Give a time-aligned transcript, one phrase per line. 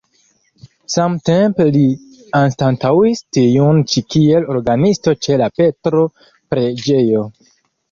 [0.93, 1.83] Samtempe li
[2.39, 7.25] anstataŭis tiun ĉi kiel orgenisto ĉe la Petro-preĝejo.